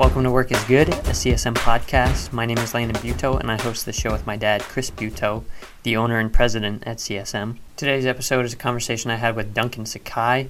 [0.00, 2.32] Welcome to Work is Good, a CSM podcast.
[2.32, 5.44] My name is Landon Butaud, and I host the show with my dad, Chris Butaud,
[5.82, 7.58] the owner and president at CSM.
[7.76, 10.48] Today's episode is a conversation I had with Duncan Sakai.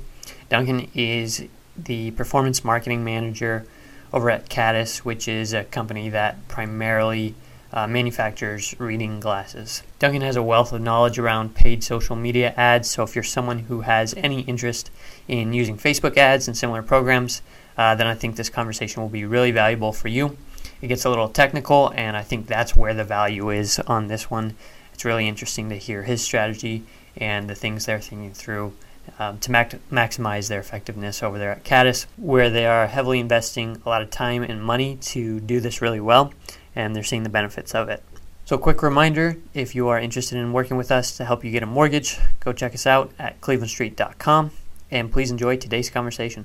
[0.48, 3.66] Duncan is the performance marketing manager
[4.12, 7.34] over at Caddis, which is a company that primarily
[7.72, 9.82] uh, manufactures reading glasses.
[9.98, 13.58] Duncan has a wealth of knowledge around paid social media ads, so if you're someone
[13.60, 14.92] who has any interest
[15.26, 17.42] in using Facebook ads and similar programs,
[17.80, 20.36] uh, then I think this conversation will be really valuable for you.
[20.82, 24.30] It gets a little technical, and I think that's where the value is on this
[24.30, 24.54] one.
[24.92, 26.82] It's really interesting to hear his strategy
[27.16, 28.74] and the things they're thinking through
[29.18, 33.80] um, to mac- maximize their effectiveness over there at Caddis, where they are heavily investing
[33.86, 36.34] a lot of time and money to do this really well,
[36.76, 38.02] and they're seeing the benefits of it.
[38.44, 41.62] So, quick reminder if you are interested in working with us to help you get
[41.62, 44.50] a mortgage, go check us out at clevelandstreet.com,
[44.90, 46.44] and please enjoy today's conversation.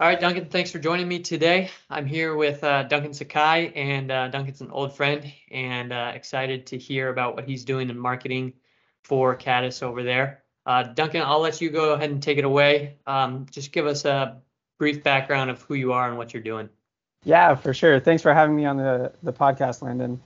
[0.00, 1.70] All right, Duncan, thanks for joining me today.
[1.88, 6.66] I'm here with uh, Duncan Sakai, and uh, Duncan's an old friend, and uh, excited
[6.66, 8.54] to hear about what he's doing in marketing
[9.04, 10.42] for Caddis over there.
[10.66, 12.96] Uh, Duncan, I'll let you go ahead and take it away.
[13.06, 14.42] Um, just give us a
[14.80, 16.68] brief background of who you are and what you're doing.
[17.22, 18.00] Yeah, for sure.
[18.00, 20.20] Thanks for having me on the, the podcast, Landon.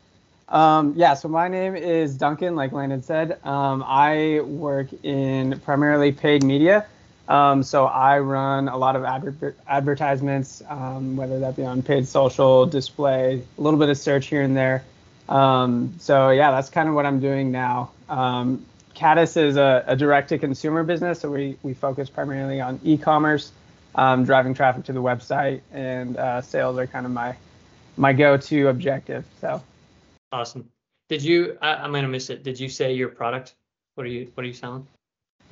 [0.49, 3.39] Um, yeah, so my name is Duncan, like Landon said.
[3.45, 6.87] Um, I work in primarily paid media.
[7.29, 12.09] Um, so I run a lot of adver- advertisements, um, whether that be on paid
[12.09, 14.83] social, display, a little bit of search here and there.
[15.29, 17.91] Um, so yeah, that's kind of what I'm doing now.
[18.09, 23.53] Um, Caddis is a, a direct-to-consumer business, so we we focus primarily on e-commerce,
[23.95, 27.37] um, driving traffic to the website, and uh, sales are kind of my
[27.99, 29.25] my go-to objective.
[29.41, 29.63] So
[30.33, 30.71] awesome.
[31.11, 31.59] Did you?
[31.61, 32.43] I, I'm gonna miss it.
[32.43, 33.55] Did you say your product?
[33.95, 34.87] What are you What are you selling?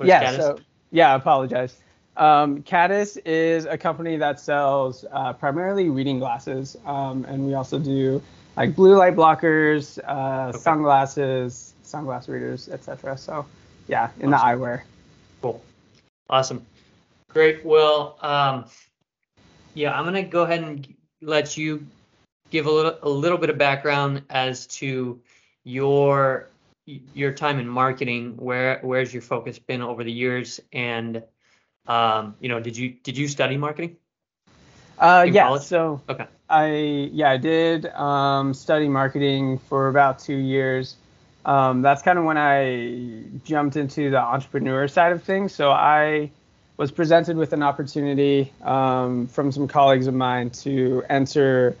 [0.03, 0.31] yeah.
[0.31, 0.59] So
[0.91, 1.75] yeah, I apologize.
[2.15, 7.77] Um, Caddis is a company that sells uh, primarily reading glasses, um, and we also
[7.77, 8.21] do
[8.55, 10.57] like blue light blockers, uh, okay.
[10.57, 13.17] sunglasses, sunglass readers, etc.
[13.17, 13.45] So,
[13.87, 14.59] yeah, in awesome.
[14.59, 14.81] the eyewear.
[15.41, 15.63] Cool.
[16.29, 16.65] Awesome.
[17.29, 17.63] Great.
[17.63, 18.65] Well, um,
[19.75, 21.85] yeah, I'm gonna go ahead and let you
[22.49, 25.19] give a little a little bit of background as to
[25.63, 26.47] your
[27.13, 28.37] your time in marketing.
[28.37, 31.23] Where where's your focus been over the years, and
[31.85, 33.97] um, you know, did you did you study marketing?
[34.97, 35.43] Uh, yeah.
[35.43, 35.61] College?
[35.63, 36.25] So okay.
[36.49, 40.95] I yeah I did um, study marketing for about two years.
[41.45, 45.53] Um, that's kind of when I jumped into the entrepreneur side of things.
[45.53, 46.31] So I
[46.75, 51.75] was presented with an opportunity um, from some colleagues of mine to enter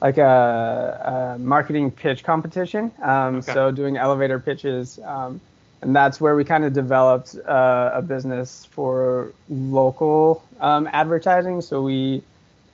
[0.00, 2.92] like a, a marketing pitch competition.
[3.02, 3.52] Um, okay.
[3.52, 5.40] So doing elevator pitches, um,
[5.82, 11.60] and that's where we kind of developed uh, a business for local um, advertising.
[11.60, 12.22] So we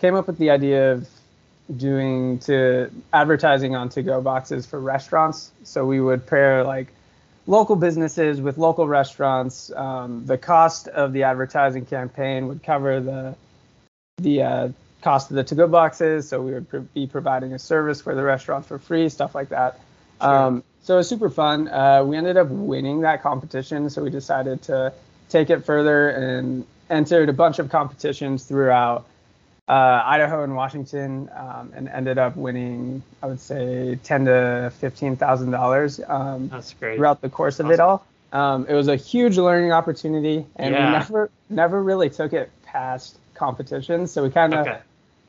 [0.00, 1.08] came up with the idea of
[1.76, 5.50] doing to advertising on to-go boxes for restaurants.
[5.64, 6.88] So we would pair like
[7.46, 9.70] local businesses with local restaurants.
[9.72, 13.34] Um, the cost of the advertising campaign would cover the
[14.18, 14.68] the uh,
[15.04, 16.28] cost of the to-go boxes.
[16.28, 19.50] So we would pr- be providing a service for the restaurants for free, stuff like
[19.50, 19.78] that.
[20.20, 20.34] Sure.
[20.34, 21.68] Um, so it was super fun.
[21.68, 24.92] Uh, we ended up winning that competition, so we decided to
[25.28, 29.06] take it further and entered a bunch of competitions throughout
[29.66, 35.16] uh, Idaho and Washington, um, and ended up winning, I would say, ten to fifteen
[35.16, 35.96] thousand um, dollars.
[35.96, 36.96] That's great.
[36.96, 37.74] Throughout the course of awesome.
[37.74, 40.84] it all, um, it was a huge learning opportunity, and yeah.
[40.84, 44.12] we never, never really took it past competitions.
[44.12, 44.80] So we kind of okay.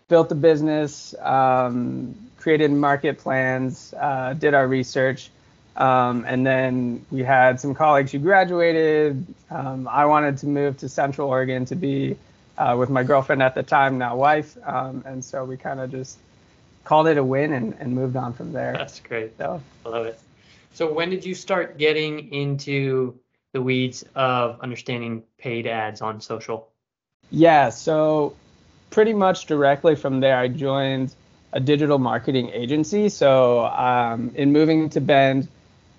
[0.07, 5.29] Built the business, um, created market plans, uh, did our research.
[5.75, 9.25] Um, and then we had some colleagues who graduated.
[9.49, 12.17] Um, I wanted to move to Central Oregon to be
[12.57, 14.57] uh, with my girlfriend at the time, now wife.
[14.63, 16.17] Um, and so we kind of just
[16.85, 18.73] called it a win and, and moved on from there.
[18.73, 19.37] That's great.
[19.37, 20.19] So, I love it.
[20.73, 23.19] So when did you start getting into
[23.53, 26.69] the weeds of understanding paid ads on social?
[27.31, 28.35] Yeah, so
[28.89, 31.13] pretty much directly from there, I joined
[31.53, 33.09] a digital marketing agency.
[33.09, 35.47] So um, in moving to Bend,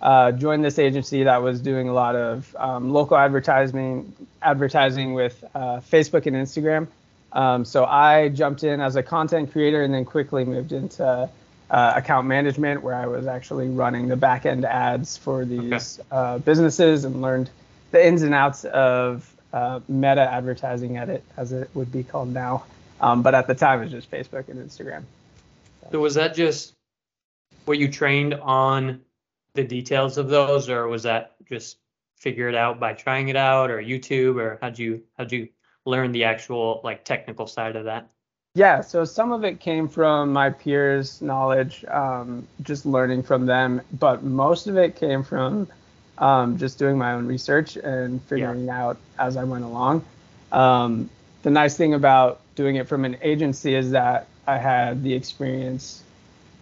[0.03, 5.43] uh, joined this agency that was doing a lot of um, local advertising, advertising with
[5.55, 6.87] uh, Facebook and Instagram.
[7.33, 11.29] Um, so I jumped in as a content creator and then quickly moved into
[11.71, 16.09] uh, account management, where I was actually running the back end ads for these okay.
[16.11, 17.51] Uh, businesses and learned
[17.91, 22.33] the ins and outs of uh, meta advertising at it, as it would be called
[22.33, 22.65] now.
[23.01, 25.03] Um, but at the time, it was just Facebook and Instagram.
[25.83, 25.89] So.
[25.93, 26.75] so was that just
[27.67, 29.01] were you trained on
[29.55, 31.79] the details of those, or was that just
[32.17, 35.49] figured out by trying it out, or YouTube, or how'd you how'd you
[35.85, 38.09] learn the actual like technical side of that?
[38.55, 43.83] Yeah, so some of it came from my peers' knowledge, um, just learning from them,
[43.99, 45.69] but most of it came from
[46.17, 48.83] um, just doing my own research and figuring yeah.
[48.83, 50.07] out as I went along.
[50.53, 51.11] Um,
[51.43, 56.03] the nice thing about doing it from an agency is that I had the experience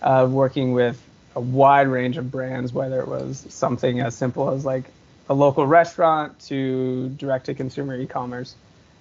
[0.03, 1.01] of working with
[1.35, 4.85] a wide range of brands, whether it was something as simple as like
[5.29, 8.55] a local restaurant to direct to consumer e-commerce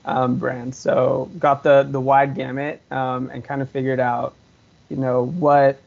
[0.05, 0.77] um, brands.
[0.77, 4.33] So got the the wide gamut um, and kind of figured out,
[4.89, 5.79] you know, what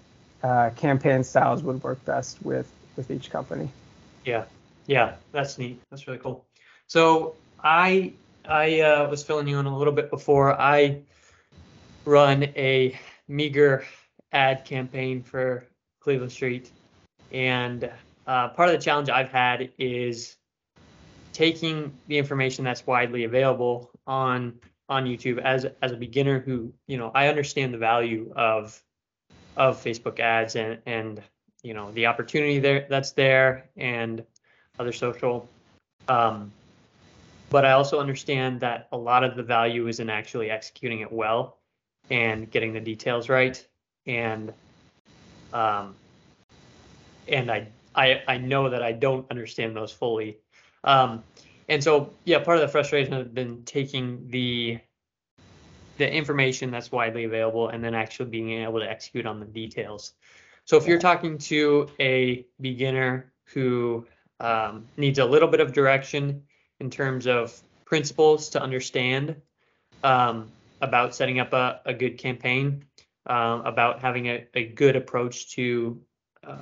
[0.42, 3.68] uh, campaign styles would work best with with each company.
[4.24, 4.44] Yeah,
[4.86, 5.80] yeah, that's neat.
[5.90, 6.44] That's really cool.
[6.86, 8.12] So I
[8.48, 10.58] I uh, was filling you in a little bit before.
[10.60, 11.00] I
[12.04, 12.98] run a
[13.28, 13.84] meager
[14.32, 15.66] ad campaign for
[16.00, 16.70] Cleveland Street,
[17.32, 17.90] and
[18.26, 20.36] uh, part of the challenge I've had is
[21.32, 24.54] taking the information that's widely available on
[24.88, 28.80] on YouTube as as a beginner who you know I understand the value of
[29.56, 31.22] of Facebook ads and and
[31.62, 34.24] you know the opportunity there that's there and
[34.78, 35.48] other social.
[36.08, 36.52] Um,
[37.50, 41.12] but I also understand that a lot of the value is in actually executing it
[41.12, 41.58] well
[42.10, 43.64] and getting the details right.
[44.06, 44.52] And
[45.52, 45.94] um,
[47.28, 50.38] and I, I I know that I don't understand those fully.
[50.84, 51.22] Um,
[51.68, 54.78] and so yeah, part of the frustration has been taking the
[55.98, 60.12] the information that's widely available and then actually being able to execute on the details.
[60.64, 64.06] So if you're talking to a beginner who
[64.40, 66.42] um, needs a little bit of direction
[66.80, 69.36] in terms of principles to understand
[70.02, 70.50] um,
[70.80, 72.84] about setting up a, a good campaign,
[73.26, 76.00] um, about having a, a good approach to
[76.46, 76.56] uh,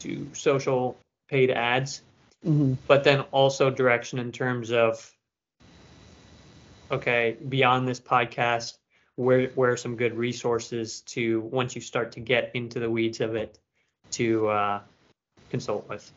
[0.00, 0.96] to social
[1.28, 2.02] paid ads,
[2.44, 2.74] mm-hmm.
[2.86, 5.12] but then also direction in terms of
[6.90, 8.78] okay, beyond this podcast,
[9.16, 13.20] where where are some good resources to once you start to get into the weeds
[13.20, 13.58] of it
[14.12, 14.80] to uh,
[15.50, 16.10] consult with.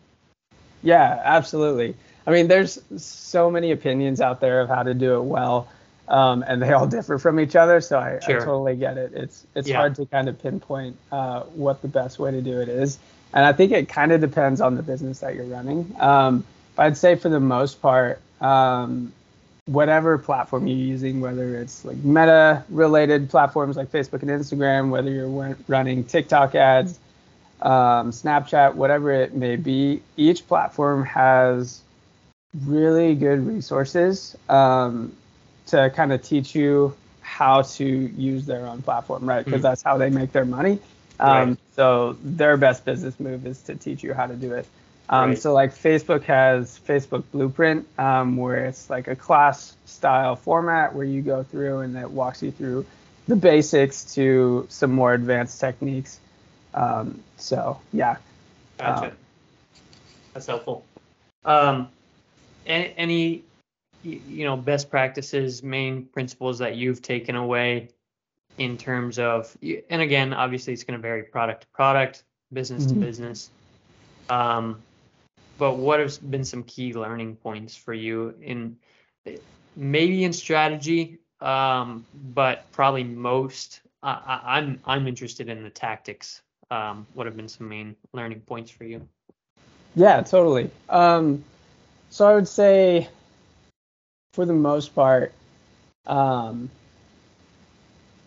[0.82, 1.96] Yeah, absolutely.
[2.26, 5.68] I mean, there's so many opinions out there of how to do it well,
[6.08, 7.82] um, and they all differ from each other.
[7.82, 8.42] So I, sure.
[8.42, 9.14] I totally get it.
[9.14, 9.78] It's it's yeah.
[9.78, 12.98] hard to kind of pinpoint uh, what the best way to do it is,
[13.34, 15.96] and I think it kind of depends on the business that you're running.
[16.00, 19.14] Um, but I'd say for the most part, um,
[19.66, 25.12] whatever platform you're using, whether it's like meta related platforms like Facebook and Instagram, whether
[25.12, 27.00] you're running TikTok ads
[27.64, 31.82] um, Snapchat, whatever it may be, each platform has
[32.66, 35.16] really good resources um,
[35.68, 39.44] to kind of teach you how to use their own platform, right?
[39.44, 39.64] Because mm.
[39.64, 40.80] that's how they make their money.
[41.20, 41.58] Um, right.
[41.76, 44.68] So their best business move is to teach you how to do it.
[45.10, 45.38] Um, right.
[45.38, 51.06] So like Facebook has Facebook Blueprint, um, where it's like a class style format where
[51.06, 52.86] you go through and it walks you through
[53.28, 56.20] the basics to some more advanced techniques.
[56.74, 58.18] Um, so yeah.
[58.78, 59.06] Gotcha.
[59.08, 59.12] Um,
[60.34, 60.86] That's helpful.
[62.66, 63.44] Any,
[64.04, 67.90] you know, best practices, main principles that you've taken away
[68.58, 69.56] in terms of,
[69.90, 73.00] and again, obviously it's going to vary product to product, business mm-hmm.
[73.00, 73.50] to business.
[74.30, 74.82] Um,
[75.58, 78.78] but what have been some key learning points for you in
[79.76, 86.42] maybe in strategy, um, but probably most I, I'm I'm interested in the tactics
[86.72, 89.08] um, would have been some main learning points for you?
[89.96, 90.70] Yeah, totally.
[90.90, 91.44] Um,
[92.14, 93.08] so I would say,
[94.34, 95.34] for the most part,
[96.06, 96.70] um,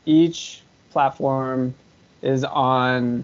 [0.04, 1.72] each platform
[2.20, 3.22] is on,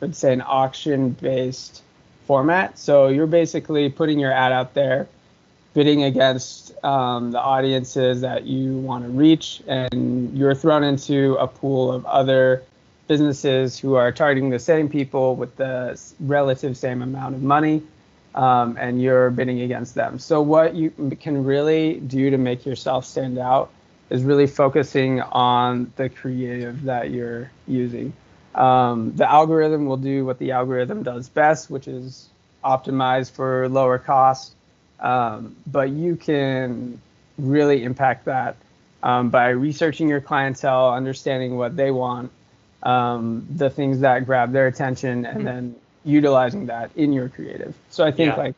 [0.00, 1.84] let's say, an auction-based
[2.26, 2.80] format.
[2.80, 5.06] So you're basically putting your ad out there,
[5.72, 11.46] bidding against um, the audiences that you want to reach, and you're thrown into a
[11.46, 12.64] pool of other
[13.06, 17.84] businesses who are targeting the same people with the relative same amount of money,
[18.34, 20.18] um, and you're bidding against them.
[20.18, 23.70] So what you can really do to make yourself stand out
[24.10, 28.12] is really focusing on the creative that you're using.
[28.54, 32.28] Um, the algorithm will do what the algorithm does best, which is
[32.64, 34.54] optimize for lower cost.
[35.00, 37.00] Um, but you can
[37.38, 38.56] really impact that
[39.02, 42.30] um, by researching your clientele, understanding what they want,
[42.82, 45.44] um, the things that grab their attention and mm-hmm.
[45.44, 47.74] then utilizing that in your creative.
[47.90, 48.42] So I think yeah.
[48.42, 48.54] like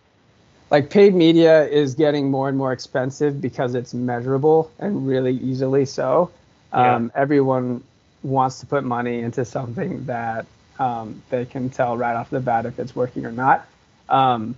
[0.70, 5.84] like paid media is getting more and more expensive because it's measurable and really easily
[5.84, 6.30] so.
[6.72, 7.20] Um, yeah.
[7.22, 7.82] Everyone
[8.22, 10.46] wants to put money into something that
[10.78, 13.66] um, they can tell right off the bat if it's working or not.
[14.08, 14.56] Um,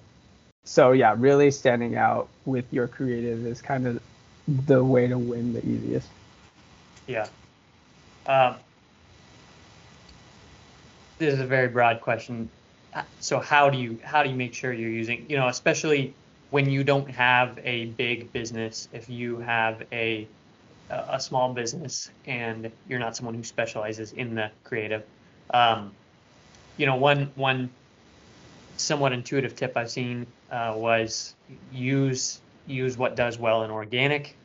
[0.65, 4.03] so yeah, really standing out with your creative is kind of
[4.67, 6.09] the way to win the easiest.
[7.07, 7.29] Yeah,
[8.27, 8.57] Um,
[11.19, 12.51] this is a very broad question.
[13.21, 16.15] So how do you how do you make sure you're using you know especially
[16.51, 20.27] when you don't have a big business if you have a
[20.91, 25.05] a small business and you're not someone who specializes in the creative
[25.53, 25.93] um,
[26.77, 27.71] you know one one
[28.77, 31.35] somewhat intuitive tip I've seen uh, was
[31.73, 34.37] use use what does well in organic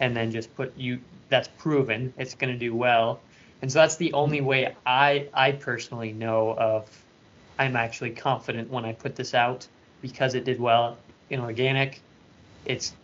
[0.00, 3.20] and then just put you that's proven it's going to do well.
[3.62, 6.88] And so that's the only way I I personally know of
[7.60, 9.68] I'm actually confident when I put this out
[10.00, 10.96] because it did well
[11.28, 12.00] in organic.
[12.64, 12.94] It's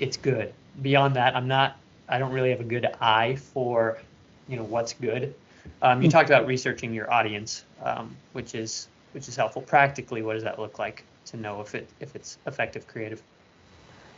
[0.00, 0.52] it's good.
[0.82, 1.76] Beyond that, I'm not
[2.08, 3.98] I don't really have a good eye for
[4.48, 5.32] you know what's good.
[5.80, 6.12] Um, you hmm.
[6.12, 9.62] talked about researching your audience, um, which is which is helpful.
[9.62, 13.22] Practically, what does that look like to know if it if it's effective creative?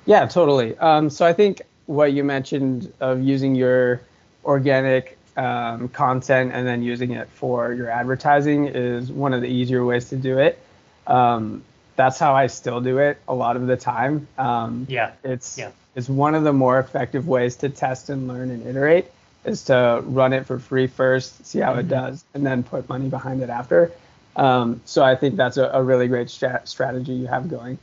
[0.07, 0.75] Yeah, totally.
[0.79, 4.01] Um, so I think what you mentioned of using your
[4.47, 9.85] organic um, content and then using it for your advertising is one of the easier
[9.85, 10.59] ways to do it.
[11.07, 11.63] Um,
[11.97, 14.29] that's how I still do it a lot of the time.
[14.39, 15.71] Um, yeah, it's yeah.
[15.95, 19.07] it's one of the more effective ways to test and learn and iterate
[19.45, 21.81] is to run it for free first, see how mm-hmm.
[21.81, 23.91] it does, and then put money behind it after.
[24.37, 27.79] Um, so I think that's a, a really great strat- strategy you have going.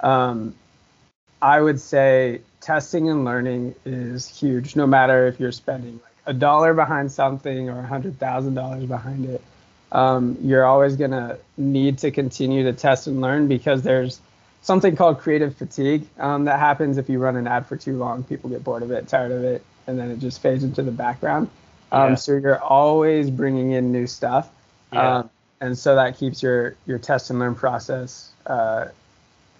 [0.00, 0.54] Um,
[1.40, 6.32] I would say testing and learning is huge, no matter if you're spending like a
[6.32, 9.42] dollar behind something or a hundred thousand dollars behind it,
[9.90, 14.20] um, you're always gonna need to continue to test and learn because there's
[14.62, 18.22] something called creative fatigue um, that happens if you run an ad for too long.
[18.24, 20.92] People get bored of it, tired of it, and then it just fades into the
[20.92, 21.50] background.
[21.90, 22.14] Um, yeah.
[22.14, 24.50] So you're always bringing in new stuff,
[24.92, 25.18] yeah.
[25.18, 28.86] Um, and so that keeps your your test and learn process uh,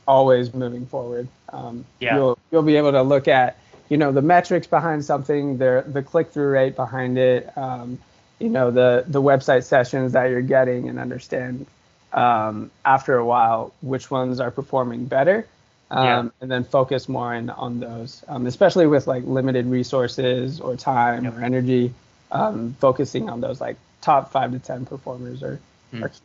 [0.07, 1.29] always moving forward.
[1.53, 2.17] Um, yeah.
[2.17, 3.59] You'll you'll be able to look at
[3.93, 7.99] you know the metrics behind something, the the click through rate behind it, um,
[8.39, 11.67] you know the the website sessions that you're getting, and understand
[12.15, 15.47] um, after a while which ones are performing better,
[15.91, 16.29] um, yeah.
[16.41, 21.25] and then focus more in, on those, um, especially with like limited resources or time
[21.25, 21.37] yep.
[21.37, 21.93] or energy.
[22.31, 25.61] Um, focusing on those like top five to ten performers are,
[25.93, 26.03] mm.
[26.03, 26.21] are key.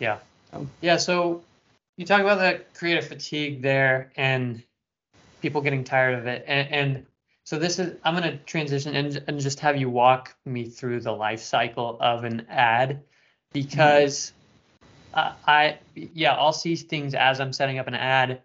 [0.00, 0.18] Yeah.
[0.80, 0.96] yeah.
[0.96, 1.44] So
[1.96, 4.60] you talk about that creative fatigue there, and
[5.42, 6.44] people getting tired of it.
[6.46, 7.06] And, and
[7.44, 11.00] so this is I'm going to transition and, and just have you walk me through
[11.00, 13.02] the life cycle of an ad
[13.52, 14.32] because
[15.12, 18.42] uh, I yeah I'll see things as I'm setting up an ad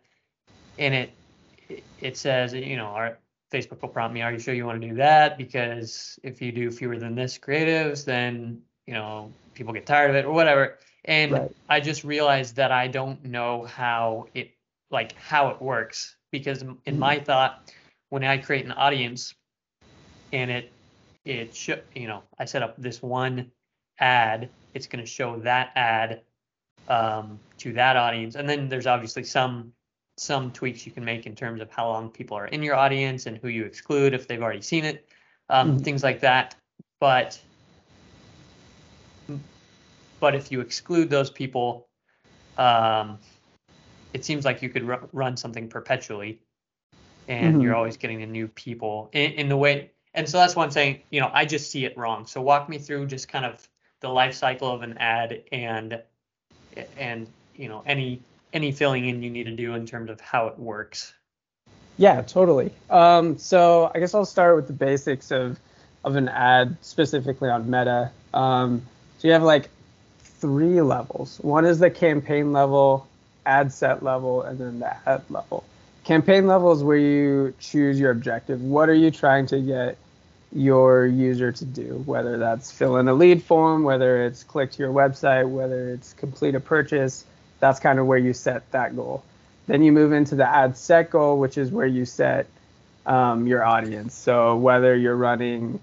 [0.77, 3.20] and it it says you know our
[3.54, 6.51] Facebook will prompt me are you sure you want to do that because if you
[6.51, 10.80] do fewer than this creatives then you know people get tired of it or whatever
[11.06, 11.51] and right.
[11.70, 14.51] I just realized that I don't know how it
[14.89, 17.72] like how it works because in my thought,
[18.10, 19.34] when I create an audience
[20.34, 20.72] and it
[21.25, 23.51] it show you know I set up this one
[24.00, 26.22] ad, it's going to show that ad
[26.88, 29.74] um, to that audience, and then there's obviously some
[30.17, 33.27] some tweaks you can make in terms of how long people are in your audience
[33.27, 35.07] and who you exclude if they've already seen it,
[35.50, 35.84] um, mm-hmm.
[35.84, 36.55] things like that.
[37.00, 37.39] But
[40.19, 41.88] but if you exclude those people,
[42.57, 43.19] um,
[44.14, 46.40] it seems like you could r- run something perpetually
[47.28, 47.62] and mm-hmm.
[47.62, 50.72] you're always getting the new people in, in, the way and so that's why i'm
[50.72, 52.26] saying you know i just see it wrong.
[52.26, 53.68] So walk me through just kind of
[54.00, 56.02] the life cycle of an ad and
[56.98, 58.22] and you know any
[58.54, 61.14] any filling in you need to do in terms of how it works.
[61.98, 62.72] Yeah totally.
[62.90, 65.60] Um, so i guess i'll start with the basics of
[66.04, 68.12] of an ad specifically on meta.
[68.34, 68.82] Um,
[69.18, 69.70] so you have like
[70.20, 71.40] three levels.
[71.42, 73.08] One is the campaign level
[73.48, 75.63] ad set level and then the ad level.
[76.04, 78.62] Campaign level is where you choose your objective.
[78.62, 79.98] What are you trying to get
[80.54, 82.04] your user to do?
[82.06, 86.13] Whether that's fill in a lead form, whether it's click to your website, whether it's
[86.13, 87.25] complete a purchase.
[87.60, 89.24] That's kind of where you set that goal.
[89.66, 92.48] Then you move into the ad set goal, which is where you set
[93.06, 94.13] um, your audience.
[94.13, 95.80] So whether you're running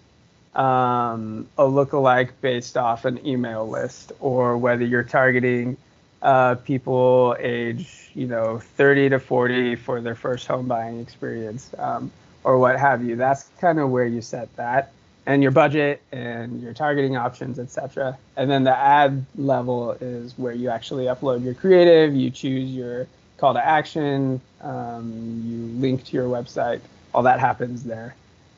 [0.54, 5.76] um, a lookalike based off an email list, or whether you're targeting
[6.24, 12.10] uh, people age, you know, 30 to 40 for their first home buying experience, um,
[12.42, 13.14] or what have you.
[13.14, 14.92] That's kind of where you set that,
[15.26, 18.16] and your budget and your targeting options, etc.
[18.36, 23.06] And then the ad level is where you actually upload your creative, you choose your
[23.36, 26.80] call to action, um, you link to your website.
[27.12, 28.14] All that happens there.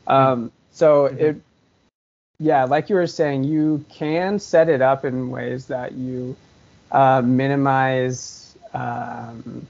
[0.06, 1.18] Um, so mm-hmm.
[1.18, 1.40] it,
[2.38, 6.36] yeah, like you were saying, you can set it up in ways that you
[6.96, 9.66] uh, minimize um,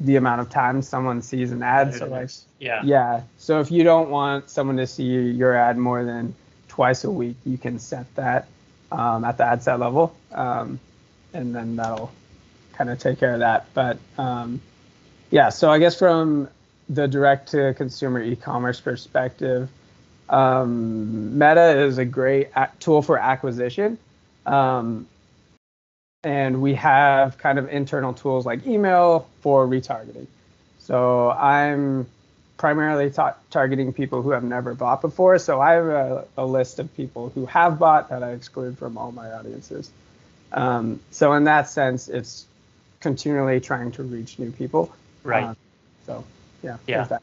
[0.00, 1.94] the amount of time someone sees an ad.
[1.94, 3.22] So like, yeah, yeah.
[3.38, 6.34] So if you don't want someone to see your ad more than
[6.66, 8.48] twice a week, you can set that
[8.90, 10.80] um, at the ad set level, um,
[11.32, 12.10] and then that'll
[12.72, 13.66] kind of take care of that.
[13.72, 14.60] But um,
[15.30, 16.48] yeah, so I guess from
[16.88, 19.68] the direct to consumer e-commerce perspective,
[20.28, 22.48] um, Meta is a great
[22.80, 23.96] tool for acquisition.
[24.44, 25.06] Um,
[26.24, 30.26] and we have kind of internal tools like email for retargeting.
[30.78, 32.06] So I'm
[32.56, 35.38] primarily ta- targeting people who have never bought before.
[35.38, 38.98] So I have a, a, list of people who have bought that I exclude from
[38.98, 39.90] all my audiences.
[40.52, 42.46] Um, so in that sense, it's
[43.00, 44.92] continually trying to reach new people.
[45.22, 45.44] Right.
[45.44, 45.54] Uh,
[46.06, 46.24] so
[46.62, 46.78] yeah.
[46.86, 47.18] Yeah.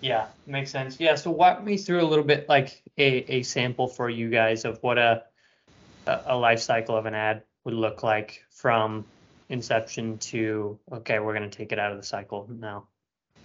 [0.00, 1.00] Yeah, makes sense.
[1.00, 1.16] Yeah.
[1.16, 4.80] So walk me through a little bit like a, a sample for you guys of
[4.82, 5.24] what a
[6.06, 9.04] a life cycle of an ad would look like from
[9.50, 12.84] inception to okay, we're going to take it out of the cycle now.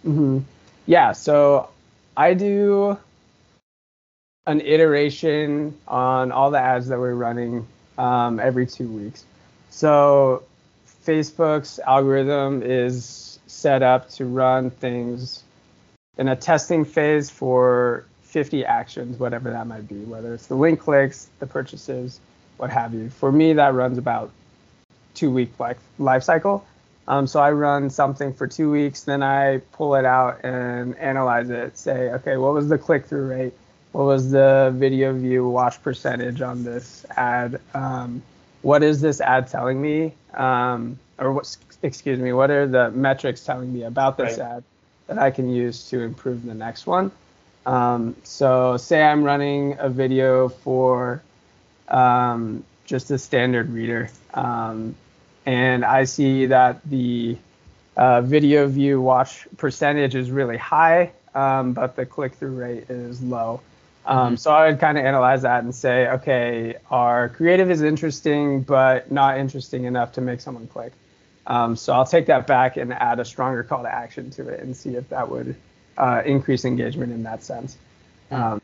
[0.05, 0.39] Mm-hmm.
[0.85, 1.11] Yeah.
[1.11, 1.69] So
[2.15, 2.97] I do
[4.47, 9.25] an iteration on all the ads that we're running um, every two weeks.
[9.69, 10.43] So
[11.05, 15.43] Facebook's algorithm is set up to run things
[16.17, 20.79] in a testing phase for 50 actions, whatever that might be, whether it's the link
[20.79, 22.21] clicks, the purchases,
[22.63, 23.09] what have you.
[23.09, 24.31] For me, that runs about
[25.15, 26.65] two week life, life cycle.
[27.09, 31.49] Um, so I run something for two weeks, then I pull it out and analyze
[31.49, 31.77] it.
[31.77, 33.53] Say, okay, what was the click through rate?
[33.91, 37.59] What was the video view watch percentage on this ad?
[37.73, 38.21] Um,
[38.61, 40.13] what is this ad telling me?
[40.33, 44.51] Um, or what, excuse me, what are the metrics telling me about this right.
[44.51, 44.63] ad
[45.07, 47.11] that I can use to improve the next one?
[47.65, 51.21] Um, so say I'm running a video for
[51.87, 54.09] um, just a standard reader.
[54.33, 54.95] Um,
[55.45, 57.37] and I see that the
[57.97, 63.21] uh, video view watch percentage is really high, um, but the click through rate is
[63.21, 63.61] low.
[64.05, 64.35] Um, mm-hmm.
[64.35, 69.11] So I would kind of analyze that and say, okay, our creative is interesting, but
[69.11, 70.93] not interesting enough to make someone click.
[71.45, 74.61] Um, so I'll take that back and add a stronger call to action to it
[74.61, 75.55] and see if that would
[75.97, 77.77] uh, increase engagement in that sense.
[78.31, 78.57] Mm-hmm.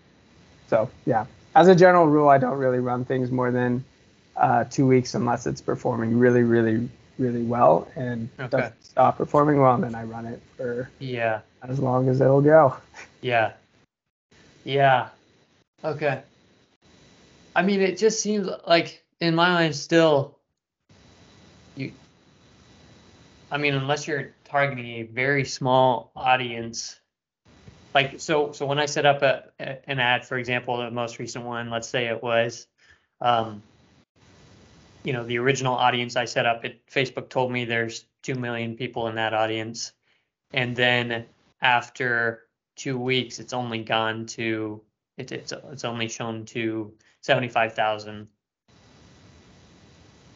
[0.67, 1.25] so yeah,
[1.59, 3.83] as a general rule, I don't really run things more than
[4.37, 8.47] uh, two weeks unless it's performing really, really, really well and okay.
[8.47, 12.41] doesn't stop performing well, and then I run it for yeah as long as it'll
[12.41, 12.77] go.
[13.21, 13.51] Yeah.
[14.63, 15.09] Yeah.
[15.83, 16.21] Okay.
[17.53, 20.37] I mean, it just seems like in my mind still
[21.75, 21.91] you.
[23.51, 26.97] I mean, unless you're targeting a very small audience
[27.93, 31.19] like so so when I set up a, a, an ad, for example, the most
[31.19, 32.67] recent one, let's say it was,
[33.21, 33.61] um,
[35.03, 38.75] you know, the original audience I set up, it Facebook told me there's two million
[38.75, 39.93] people in that audience,
[40.53, 41.25] and then
[41.61, 44.81] after two weeks, it's only gone to
[45.17, 48.27] it, it's it's only shown to seventy five thousand.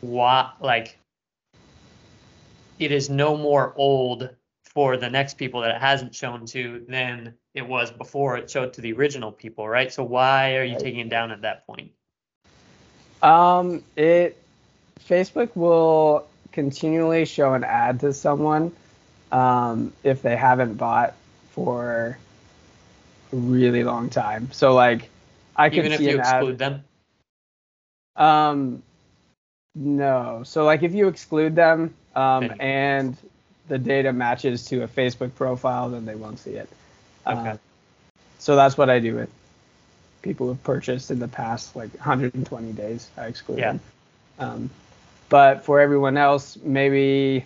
[0.01, 0.99] What like
[2.79, 4.29] it is no more old
[4.75, 8.73] for the next people that it hasn't shown to than it was before it showed
[8.73, 9.93] to the original people, right?
[9.93, 11.91] So why are you taking it down at that point?
[13.21, 14.37] Um, it
[15.07, 18.71] Facebook will continually show an ad to someone
[19.31, 21.13] um, if they haven't bought
[21.51, 22.17] for
[23.31, 24.51] a really long time.
[24.51, 25.09] So like,
[25.55, 25.79] I can see.
[25.79, 26.83] even if you exclude ad, them.
[28.15, 28.83] Um,
[29.75, 30.41] no.
[30.43, 33.17] So like, if you exclude them, um, and
[33.67, 36.69] the data matches to a Facebook profile, then they won't see it.
[37.25, 37.49] Okay.
[37.49, 37.57] Uh,
[38.39, 39.29] so that's what I do with
[40.21, 43.09] people who've purchased in the past like 120 days.
[43.17, 43.71] I exclude yeah.
[43.71, 43.79] them.
[44.39, 44.69] Um,
[45.29, 47.45] but for everyone else, maybe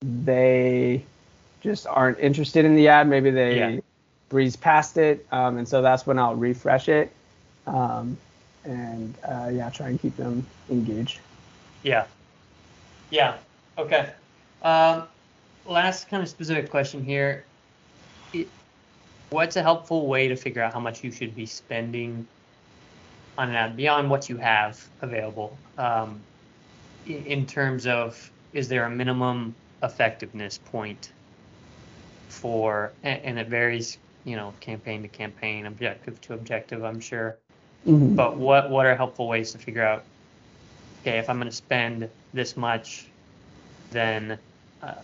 [0.00, 1.04] they
[1.60, 3.08] just aren't interested in the ad.
[3.08, 3.80] Maybe they yeah.
[4.28, 7.12] breeze past it, um, and so that's when I'll refresh it,
[7.66, 8.16] um,
[8.64, 11.20] and uh, yeah, try and keep them engaged.
[11.82, 12.06] Yeah.
[13.10, 13.36] Yeah.
[13.78, 14.10] Okay.
[14.62, 15.04] Um,
[15.68, 17.44] last kind of specific question here.
[18.32, 18.48] It,
[19.30, 22.26] what's a helpful way to figure out how much you should be spending
[23.38, 25.56] on an ad beyond what you have available?
[25.78, 26.20] Um,
[27.06, 31.12] in terms of, is there a minimum effectiveness point
[32.28, 37.38] for, and it varies, you know, campaign to campaign, objective to objective, I'm sure.
[37.86, 38.16] Mm-hmm.
[38.16, 40.02] But what what are helpful ways to figure out?
[41.02, 43.06] Okay, if I'm going to spend this much,
[43.92, 44.38] then
[44.82, 44.94] uh,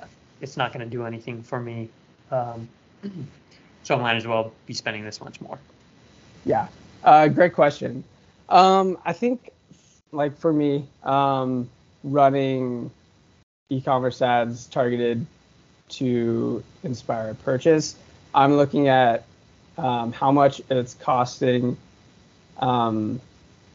[0.42, 1.88] it's not going to do anything for me.
[2.30, 2.68] Um,
[3.84, 5.58] so I might as well be spending this much more.
[6.44, 6.68] Yeah,
[7.04, 8.04] uh, great question.
[8.48, 9.50] Um, I think,
[10.10, 11.70] like for me, um,
[12.04, 12.90] running
[13.70, 15.24] e-commerce ads targeted
[15.88, 17.96] to inspire a purchase,
[18.34, 19.24] I'm looking at
[19.78, 21.76] um, how much it's costing
[22.58, 23.20] um,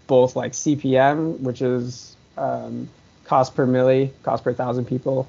[0.07, 2.89] both like CPM, which is um,
[3.23, 5.27] cost per milli, cost per thousand people,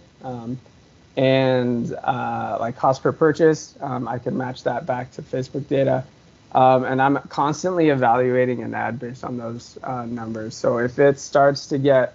[1.16, 3.74] and uh, like cost per purchase.
[3.80, 6.04] Um, I can match that back to Facebook data.
[6.52, 10.54] Um, and I'm constantly evaluating an ad based on those uh, numbers.
[10.54, 12.14] So if it starts to get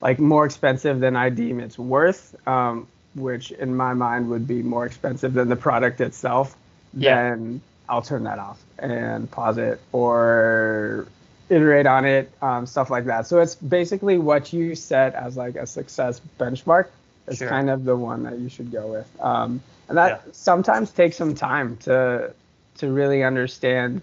[0.00, 4.62] like more expensive than I deem it's worth, um, which in my mind would be
[4.62, 6.56] more expensive than the product itself,
[6.94, 7.30] yeah.
[7.30, 11.08] then I'll turn that off and pause it or
[11.50, 13.26] iterate on it, um, stuff like that.
[13.26, 16.88] So it's basically what you set as like a success benchmark
[17.28, 17.48] is sure.
[17.48, 19.08] kind of the one that you should go with.
[19.20, 20.32] Um, and that yeah.
[20.32, 22.32] sometimes takes some time to
[22.78, 24.02] to really understand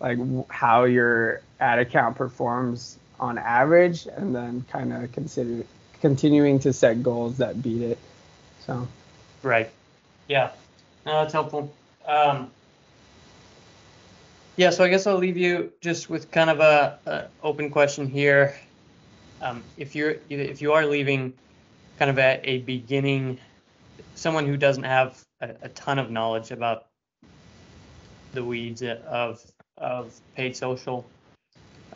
[0.00, 5.64] like how your ad account performs on average, and then kind of consider
[6.00, 7.98] continuing to set goals that beat it.
[8.64, 8.86] So.
[9.42, 9.70] Right.
[10.28, 10.50] Yeah.
[11.04, 11.74] No, that's helpful.
[12.06, 12.50] Um,
[14.56, 18.08] yeah, so I guess I'll leave you just with kind of a, a open question
[18.08, 18.54] here.
[19.40, 21.32] Um, if you're if you are leaving
[21.98, 23.38] kind of at a beginning,
[24.14, 26.86] someone who doesn't have a, a ton of knowledge about
[28.32, 29.42] the weeds of
[29.76, 31.06] of paid social,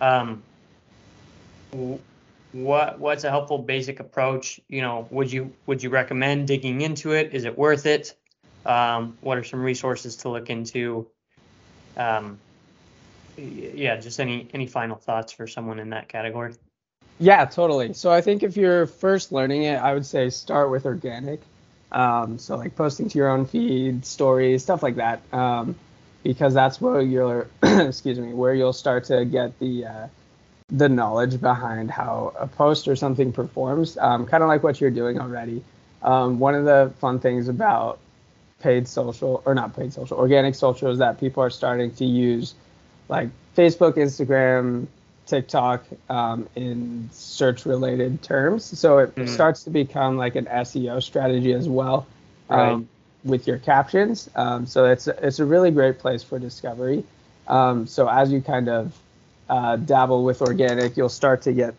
[0.00, 0.42] um,
[2.52, 4.60] what what's a helpful basic approach?
[4.68, 7.32] You know, would you would you recommend digging into it?
[7.32, 8.14] Is it worth it?
[8.66, 11.08] Um, what are some resources to look into?
[11.96, 12.38] Um,
[13.36, 16.54] yeah, just any any final thoughts for someone in that category?
[17.18, 17.94] Yeah, totally.
[17.94, 21.40] So I think if you're first learning it, I would say start with organic.
[21.92, 25.76] Um, so like posting to your own feed, stories, stuff like that, um,
[26.22, 30.08] because that's where you'll excuse me where you'll start to get the uh,
[30.70, 34.90] the knowledge behind how a post or something performs, um, kind of like what you're
[34.90, 35.62] doing already.
[36.02, 37.98] Um, one of the fun things about
[38.60, 42.54] paid social or not paid social, organic social is that people are starting to use
[43.08, 44.86] like Facebook, Instagram,
[45.26, 48.78] TikTok um, in search related terms.
[48.78, 49.32] So it mm-hmm.
[49.32, 52.06] starts to become like an SEO strategy as well
[52.50, 52.86] um, right.
[53.24, 54.28] with your captions.
[54.34, 57.04] Um, so it's it's a really great place for discovery.
[57.48, 58.96] Um, so as you kind of
[59.48, 61.74] uh, dabble with organic, you'll start to get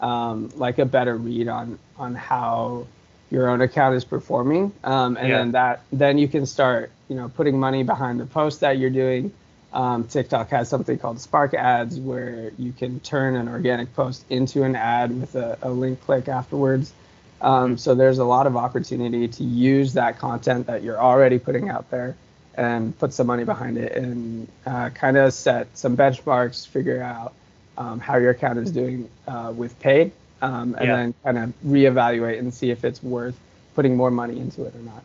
[0.00, 2.86] um, like a better read on on how
[3.30, 5.38] your own account is performing, um, and yeah.
[5.38, 8.90] then that then you can start you know putting money behind the post that you're
[8.90, 9.32] doing.
[9.72, 14.62] Um, TikTok has something called Spark Ads where you can turn an organic post into
[14.62, 16.92] an ad with a, a link click afterwards.
[17.40, 21.68] Um, so there's a lot of opportunity to use that content that you're already putting
[21.68, 22.16] out there
[22.54, 27.34] and put some money behind it and uh, kind of set some benchmarks, figure out
[27.76, 30.96] um, how your account is doing uh, with paid, um, and yeah.
[30.96, 33.38] then kind of reevaluate and see if it's worth
[33.74, 35.02] putting more money into it or not.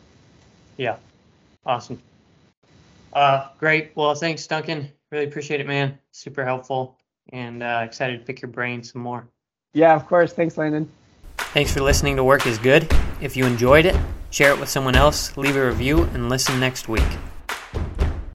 [0.78, 0.96] Yeah,
[1.66, 2.00] awesome.
[3.12, 3.92] Uh, great.
[3.94, 4.90] Well, thanks, Duncan.
[5.10, 5.98] Really appreciate it, man.
[6.12, 6.96] Super helpful,
[7.32, 9.28] and uh, excited to pick your brain some more.
[9.74, 10.32] Yeah, of course.
[10.32, 10.90] Thanks, Landon.
[11.36, 12.90] Thanks for listening to Work is Good.
[13.20, 13.96] If you enjoyed it,
[14.30, 17.02] share it with someone else, leave a review, and listen next week.